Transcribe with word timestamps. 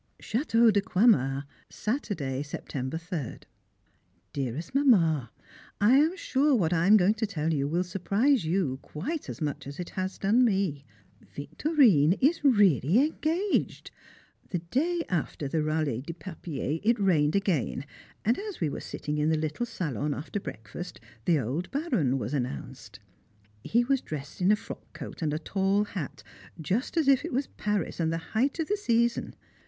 Château 0.19 0.73
de 0.73 0.81
Croixmare, 0.81 1.43
Saturday, 1.69 2.41
September 2.41 2.97
3rd. 2.97 3.01
[Sidenote: 3.01 3.23
In 3.23 3.35
Due 3.37 3.37
Form] 3.37 3.45
Dearest 4.45 4.73
Mamma, 4.73 5.31
I 5.79 5.93
am 5.97 6.17
sure 6.17 6.55
what 6.55 6.73
I 6.73 6.87
am 6.87 6.97
going 6.97 7.13
to 7.13 7.27
tell 7.27 7.53
you 7.53 7.67
will 7.67 7.83
surprise 7.83 8.43
you 8.43 8.79
quite 8.81 9.29
as 9.29 9.41
much 9.41 9.67
as 9.67 9.79
it 9.79 9.91
has 9.91 10.17
done 10.17 10.43
me. 10.43 10.83
Victorine 11.21 12.13
is 12.19 12.43
really 12.43 12.97
engaged! 12.97 13.91
The 14.49 14.57
day 14.57 15.03
after 15.07 15.47
the 15.47 15.61
Ralli 15.61 16.01
de 16.01 16.13
Papier 16.15 16.79
it 16.81 16.99
rained 16.99 17.35
again, 17.35 17.85
and 18.25 18.39
as 18.39 18.59
we 18.59 18.69
were 18.69 18.79
sitting 18.79 19.19
in 19.19 19.29
the 19.29 19.37
little 19.37 19.67
salon 19.67 20.15
after 20.15 20.39
breakfast 20.39 20.99
the 21.25 21.37
old 21.37 21.69
Baron 21.69 22.17
was 22.17 22.33
announced. 22.33 22.99
He 23.63 23.83
was 23.83 24.01
dressed 24.01 24.41
in 24.41 24.51
a 24.51 24.55
frock 24.55 24.93
coat 24.93 25.21
and 25.21 25.31
a 25.31 25.37
tall 25.37 25.83
hat, 25.83 26.23
just 26.59 26.97
as 26.97 27.07
if 27.07 27.23
it 27.23 27.31
was 27.31 27.45
Paris 27.57 27.99
and 27.99 28.11
the 28.11 28.17
height 28.33 28.57
of 28.57 28.67
the 28.67 28.77
season. 28.77 29.35